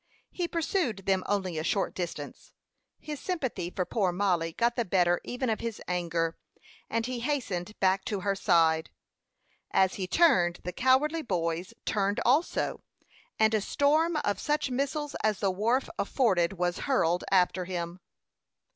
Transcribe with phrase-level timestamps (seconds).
[0.31, 2.53] He pursued them only a short distance;
[2.99, 6.35] his sympathy for poor Mollie got the better even of his anger,
[6.89, 8.89] and he hastened back to her side.
[9.69, 12.81] As he turned, the cowardly boys turned also,
[13.37, 17.99] and a storm of such missiles as the wharf afforded was hurled after him.